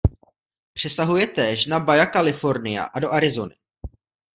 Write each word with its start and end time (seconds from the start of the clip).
Přesahuje 0.73 1.27
též 1.27 1.65
na 1.65 1.79
Baja 1.79 2.05
California 2.05 2.83
a 2.83 2.99
do 2.99 3.11
Arizony. 3.11 3.55